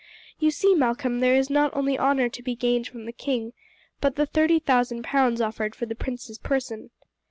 You 0.39 0.49
see, 0.49 0.73
Malcolm, 0.73 1.19
there 1.19 1.35
is 1.35 1.51
not 1.51 1.69
only 1.75 1.95
honour 1.95 2.27
to 2.27 2.41
be 2.41 2.55
gained 2.55 2.87
from 2.87 3.05
the 3.05 3.11
king, 3.11 3.53
but 3.99 4.15
the 4.15 4.25
thirty 4.25 4.57
thousand 4.57 5.03
pounds 5.03 5.41
offered 5.41 5.75
for 5.75 5.85
the 5.85 5.93
prince's 5.93 6.39
person. 6.39 6.89